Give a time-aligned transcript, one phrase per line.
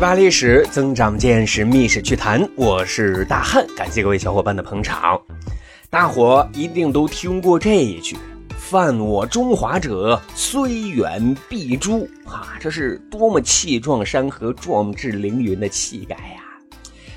[0.00, 2.48] 去扒历史，增长见识，密史趣谈。
[2.56, 5.20] 我是大汉，感谢各位小伙伴的捧场。
[5.90, 8.16] 大伙一定都听过这一句
[8.56, 16.40] ：“犯我中华者，虽远必诛。”啊，这是多么气壮山河、壮志凌云的气概呀！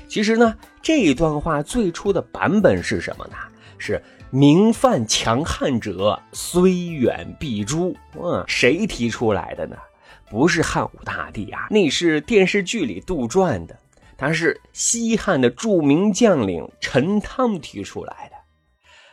[0.06, 3.36] 其实呢，这一段话最初的版本是什么呢？
[3.78, 9.74] 是“明犯强悍者，虽远必诛。”嗯，谁提出来的呢？
[10.30, 13.78] 不是汉武大帝啊，那是电视剧里杜撰的。
[14.16, 18.36] 他是西汉的著名将领陈汤提出来的。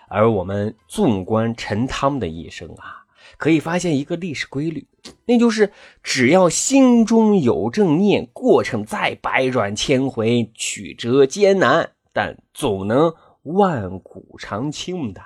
[0.07, 3.05] 而我们纵观陈汤的一生啊，
[3.37, 4.87] 可以发现一个历史规律，
[5.25, 5.71] 那就是
[6.03, 15.21] 只要心中有正念，过程再百转千回、曲折艰难，但总能万古长青的。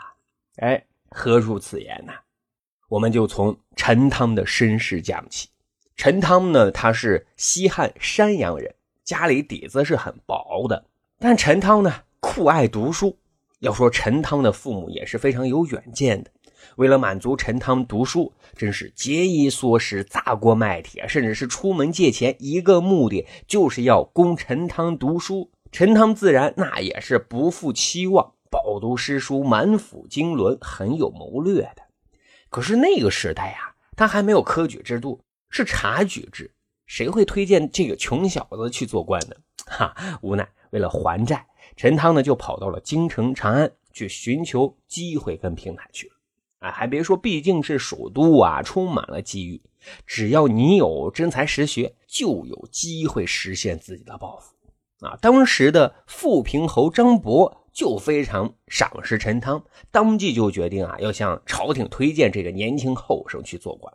[0.57, 2.13] 哎，何如此言呢？
[2.88, 5.50] 我们就从陈汤的身世讲起。
[5.97, 10.85] 陈汤呢，他是西汉山阳人，家里底子是很薄的。
[11.19, 13.17] 但陈汤呢，酷爱读书。
[13.59, 16.29] 要说陈汤的父母也是非常有远见的，
[16.75, 25.49] 为了满足陈汤读书，真是节衣缩食、砸锅卖铁，甚至是出门借钱，一个目的就是要供陈汤读书。
[25.71, 31.83] 陈汤自然那也是不负期望，饱读诗书，满腹经纶，很有谋略的。
[32.49, 35.21] 可是那个时代呀，他还没有科举制度。
[35.49, 36.53] 是察举制，
[36.85, 39.35] 谁会推荐这个穷小子去做官呢？
[39.65, 46.13] 哈，无奈为了还债，陈汤呢就跑到了京城长安去寻求机会跟平台去了。
[46.59, 49.61] 啊，还别说，毕竟是首都啊，充满了机遇，
[50.05, 54.55] 只要你有真才实学，就有机会实现自己的抱负。
[55.05, 63.94] 啊，当时的富平侯张伯就非常赏识陈汤，当即就决定啊，要向朝廷推荐这个年轻后生去做官。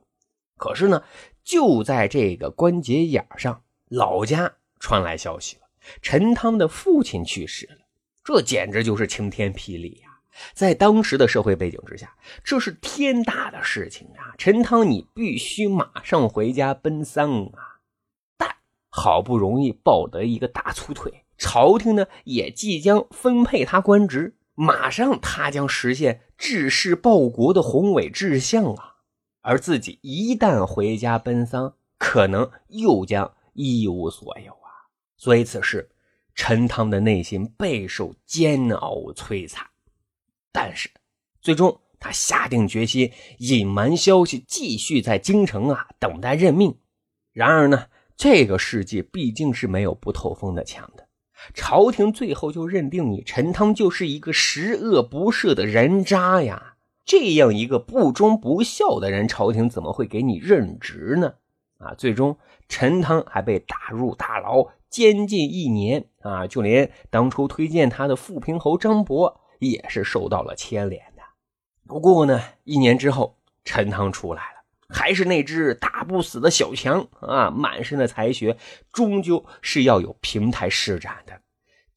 [0.60, 1.02] 可是呢，
[1.42, 5.62] 就在这个关节眼上，老家传来消息了：
[6.02, 7.78] 陈汤的父亲去世了。
[8.22, 10.20] 这简直就是晴天霹雳呀！
[10.52, 14.36] 在当时的社会背景之下，这是天大的事情啊！
[14.36, 17.80] 陈汤，你必须马上回家奔丧啊！
[18.36, 18.54] 但
[18.90, 28.96] 好不容易抱得一个大粗腿，朝廷呢也即将分配他官职，马上他将实现治世报国的宏伟志向啊！
[29.42, 34.88] 而自己一旦回家奔丧，可能又将一无所有啊！
[35.16, 35.90] 所以此时，
[36.34, 39.66] 陈汤的内心备受煎熬摧残。
[40.52, 40.90] 但是，
[41.40, 46.76] 最终他下定决心隐瞒消息，继续在京城啊等待任命。
[47.32, 47.86] 然而呢，
[48.16, 51.08] 这个世界毕竟是没有不透风的墙的。
[51.54, 56.76] 朝廷最后就认定你陈汤就是一个十恶不赦的人渣呀！
[57.10, 61.34] 这样一个不忠不孝的人，朝廷怎么会给你任职呢？
[61.78, 62.38] 啊，最终
[62.68, 66.46] 陈汤还被打入大牢，监禁一年啊！
[66.46, 71.22] 就连当初推荐他的富平侯张伯也是受到了牵连的。
[71.88, 77.50] 不过呢，一年之后，陈汤出来了，还是那只打不死的小强啊！
[77.50, 78.56] 满身的才学，
[78.92, 81.40] 终究是要有平台施展的。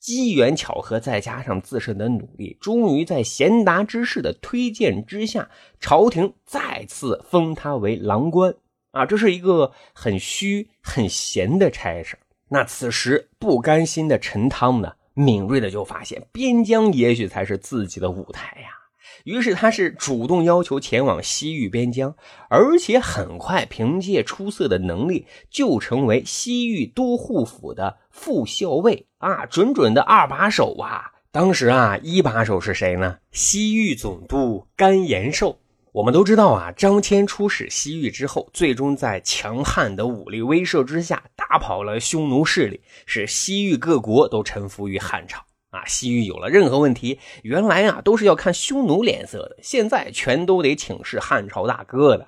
[0.03, 5.49] 机缘巧合，再加上自身的努力，终于在贤达之士的推荐之下，
[5.79, 8.53] 朝廷再次封他为郎官
[8.91, 9.05] 啊！
[9.05, 12.19] 这是一个很虚很闲的差事。
[12.49, 18.82] 那此时不甘心的陈汤呢，敏锐的就发现边疆也许才是自己的舞台呀。
[19.23, 22.15] 于是他是主动要求前往西域边疆，
[22.49, 31.11] 而且很快凭借出色的能力，就成为西域都护府的副校尉啊，准准的二把手啊！
[31.31, 33.17] 当时啊，一把手是谁呢？
[33.31, 35.59] 西域总督甘延寿。
[35.91, 45.43] 我们都知道啊，张骞出使西域之后，最终在强悍的武力威慑之下，打跑了匈奴势力，使西域各国都臣服于汉朝。
[45.73, 52.27] 啊，西域有了任何问题，原来啊都是要看匈奴脸色的，现在全都得请示汉朝大哥的。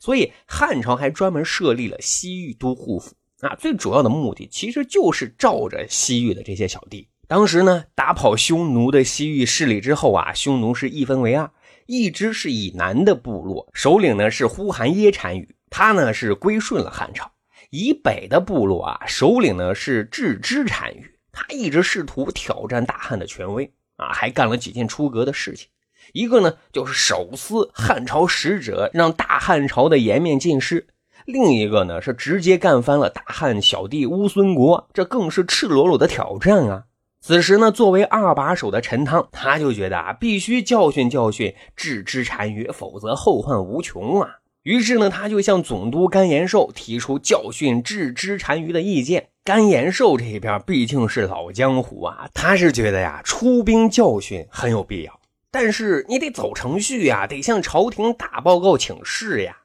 [0.00, 7.06] 所以汉朝还专门设立了西域都护府啊，最主要的目的其实就是罩着西域的这些小弟。
[7.28, 11.48] 当时呢，打跑匈奴的西域势力之后啊，匈奴是一分为二，
[11.86, 17.26] 一支是以南的部落，首领呢是呼韩耶单于，他呢是归顺了汉朝；
[17.70, 21.08] 以北的部落啊，首领呢是郅支单于。
[21.32, 25.68] 他一直试图挑战大汉的权威啊，还干了几件出格的事情。
[26.12, 30.86] 一个呢，就是手撕汉朝使者，让大汉朝的颜面尽失；
[31.24, 36.84] 另一个呢，是直接干翻了大汉小弟乌孙国，这更是赤裸裸的挑战啊！
[37.20, 44.38] 此时呢，作为二把手的陈汤，他就觉得啊，必须教训教训郅支单于，否则后患无穷啊！
[44.62, 49.28] 于是呢，他就向总督甘延寿提出教训郅支单于的意见。
[49.50, 55.18] 甘延寿这边毕竟是老江湖啊，他是觉得呀，出兵教训很有必要，
[55.50, 59.56] 但是你得走程序呀，得向朝廷打报告请示呀。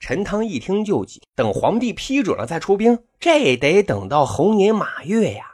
[0.00, 5.44] 陈汤一听就急，等皇帝批准了再出兵，这得等到猴年马月呀。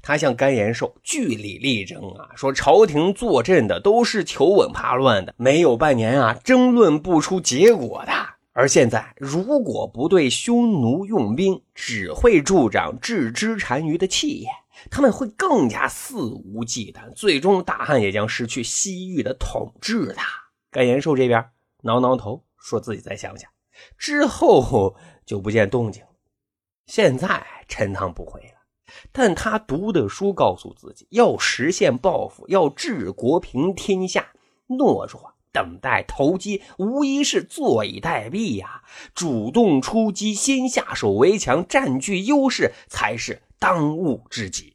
[0.00, 8.12] 他向甘延寿据理力争啊，说朝廷坐镇的都是求稳怕乱的，没有半年啊，争论不出结果的。
[8.58, 14.52] 而现在如果不对匈奴用兵，只会助长郅支单于的气焰，
[14.90, 20.16] 他们会更加肆无忌惮，最终大汉也将失去西域的统治的。
[20.72, 21.48] 甘延寿这边
[21.82, 23.48] 挠挠头，说自己再想想，
[23.96, 26.02] 之后就不见动静。
[26.86, 28.58] 现在陈汤不会了。
[29.12, 34.32] 但他读的书告诉自己，要实现抱负，要治国平天下，
[34.66, 38.82] 懦弱等待投机，无疑是坐以待毙呀！
[39.14, 44.74] 主动出击，先下手为强，占据优势，才是当务之急。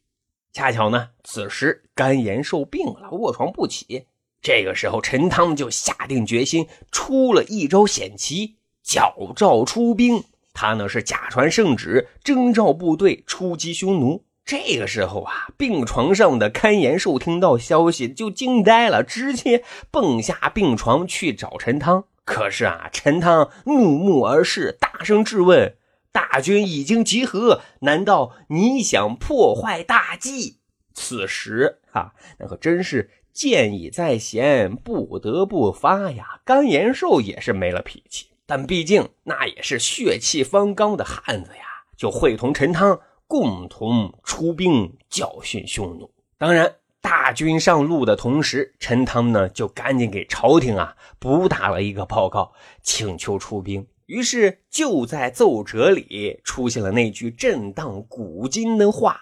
[0.51, 4.07] 恰巧呢，此时甘延寿病了，卧床不起。
[4.41, 10.23] 这个时候，陈汤就下定决心，出了一招险棋，矫诏出兵。
[10.53, 14.23] 他呢是假传圣旨，征召部队出击匈奴。
[14.53, 22.03] 这个时候啊，病床上的甘延寿听到消息就惊呆了，直接蹦下病床去找陈汤。
[22.23, 25.75] 可是啊，陈汤怒目而视，大声质问
[26.13, 30.59] ：“大军已经集合，难道你想破坏大计？”
[30.93, 36.41] 此时啊，那可真是箭已在弦，不得不发呀。
[36.45, 38.27] 甘延寿也是没了脾气。
[38.45, 41.63] 但毕竟那也是血气方刚的汉子呀，
[41.97, 46.09] 就会同陈汤共同出兵教训匈奴。
[46.37, 53.85] 当然，大军上路的同时，陈汤呢就赶紧给朝廷啊补打了一个报告，请求出兵。
[54.05, 59.19] 于是就在奏折里出现了那句震荡古今的话：“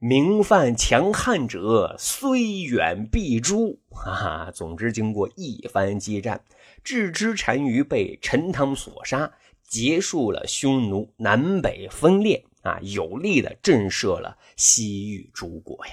[0.00, 3.78] 明犯强汉者，虽远必诛。
[3.92, 6.42] ”哈哈，总之，经过一番激战。
[6.82, 9.30] 郅支单于被陈汤所杀，
[9.62, 15.92] 结束了匈奴南北分裂啊，有力的震慑了西域诸国呀。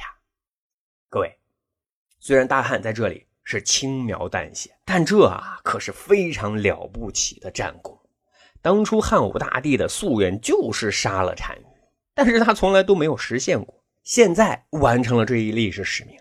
[1.10, 1.38] 各位，
[2.20, 7.98] 虽然大汉在这里是轻描淡写，但这啊可是非常了不起的战功。
[8.62, 11.66] 当初汉武大帝的夙愿就是杀了单于，
[12.14, 16.18] 但是他从来都没有实现过，现在完成了这一历史使命。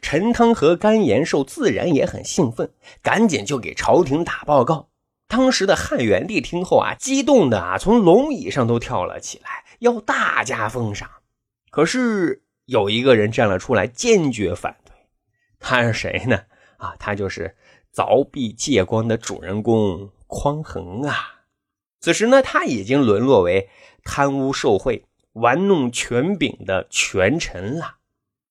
[0.00, 2.72] 陈汤和甘延寿自然也很兴奋，
[3.02, 4.88] 赶紧就给朝廷打报告。
[5.28, 11.10] 当时的汉元帝听后啊，激动的啊，从龙椅上都跳了起来，要大加封赏。
[11.70, 14.94] 可是有一个人站了出来，坚决反对。
[15.58, 16.42] 他是谁呢？
[16.78, 17.56] 啊，他就是
[17.92, 21.42] 凿壁借光的主人公匡衡啊。
[22.00, 23.68] 此时呢，他已经沦落为
[24.04, 27.97] 贪污受贿、玩弄权柄的权臣了。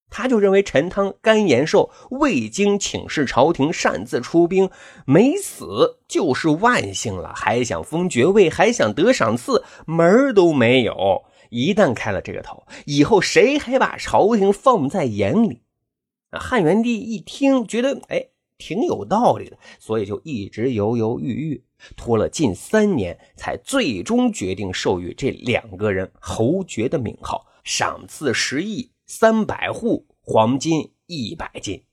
[0.10, 4.70] 他就认为陈汤、甘延寿未经请示朝廷擅自出兵，
[5.06, 11.24] 没死就是万幸了，还想封爵位，还想得赏赐，门儿都没有。
[11.50, 15.62] 一旦开了这个头，以后谁还把朝廷放在眼里？
[16.32, 21.64] 汉元帝一听，觉得哎挺有道理的，所以就一直犹犹豫豫，
[21.96, 28.92] 拖了近三年，才最终决定授予这两个人侯爵的名号，赏赐十亿。
[29.08, 31.84] 三百户黄金一百斤，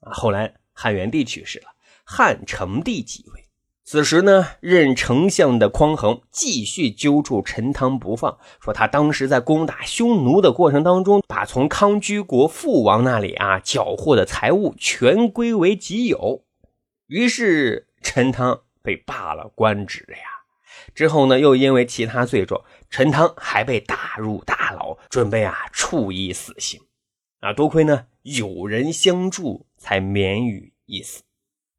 [0.00, 0.12] 啊！
[0.12, 1.66] 后来汉元帝去世了，
[2.04, 3.48] 汉成帝即位。
[3.84, 16.44] 此时呢，任丞相的匡衡继续揪住陈汤不放，说他当时在攻打匈奴的过程当中，把从康居国父王那里啊缴获的财物全归为己有。
[17.06, 20.41] 于是陈汤被罢了官职呀。
[20.94, 26.80] 之后呢，又因为其他罪状，陈汤还被打入大牢，准备啊处以死刑。
[27.40, 31.22] 啊，多亏呢有人相助，才免于一死。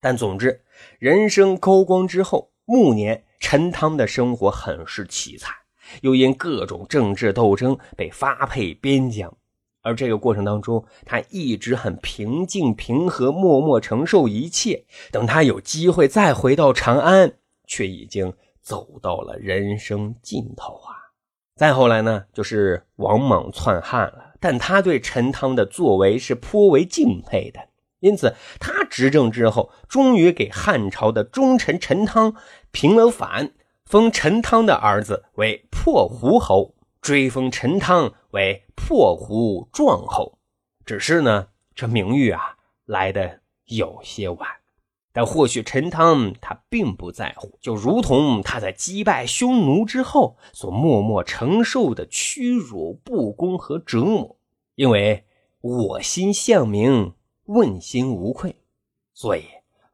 [0.01, 0.63] 但总之，
[1.00, 5.53] 人生高光之后，暮年陈汤的生活很是凄惨，
[6.01, 9.38] 又因各种政治斗争被发配边疆。
[9.82, 14.86] 而这个过程当中，他一直很平静平和，默默承受一切。
[15.12, 17.34] 等他有机会再回到长安，
[17.67, 18.34] 却已经。
[18.63, 21.13] 走到了人生尽头啊！
[21.55, 24.34] 再后来呢，就是王莽篡汉了。
[24.39, 27.60] 但他对陈汤的作为是颇为敬佩的，
[28.00, 32.36] 因此他执政之后，终于给汉朝的忠臣陈汤
[32.72, 33.53] 平了反，
[33.86, 40.39] 封陈汤的儿子为破胡侯，追封陈汤为破胡壮侯。
[40.86, 44.50] 只是呢，这名誉啊来的有些晚。
[45.15, 54.36] 但或许陈汤他并不在乎，就如同他在击败匈奴之后所默默承受的屈辱、不公和折磨，
[54.74, 55.24] 因为
[55.62, 57.13] 我心向明，
[57.46, 58.55] 问心无愧，
[59.13, 59.43] 所以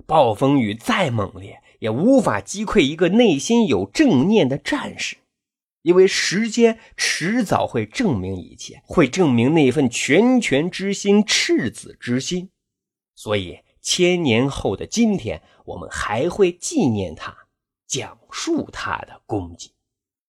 [0.05, 5.17] 暴风雨再猛烈，也无法击溃一个内心有正念的战士，
[5.81, 12.49] 因为时间迟早会证明一切，会证明那份拳拳之心、赤子之心，
[13.13, 13.59] 所以。
[13.81, 17.35] 千年后的今天，我们还会纪念他，
[17.87, 19.71] 讲述他的功绩。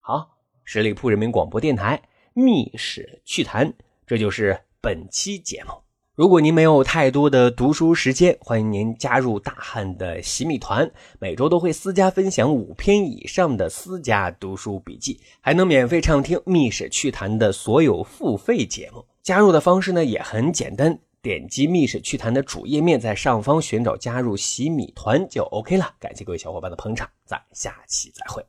[0.01, 2.03] 好，十里铺人民广播电台
[2.43, 3.69] 《密室趣谈》，
[4.07, 5.73] 这就是本期节目。
[6.15, 19.07] 如果您没有太多的读书时间，欢迎您加入大汉的洗米团，每周都会私家分享五篇以上的私家读书笔记，还能免费畅听《密室趣谈》的所有付费节目。
[19.23, 20.99] 加入的方式呢也很简单。
[21.23, 25.95] 点击密室趣谈的主页面，在上方寻找加入洗米团就 OK 了。
[26.01, 28.45] 感谢各位小伙伴的捧场，咱下期再会。